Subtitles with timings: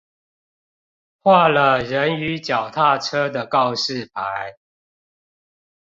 [1.21, 4.55] 畫了人與腳踏車的告示牌